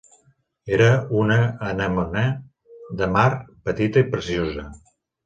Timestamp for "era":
0.77-0.85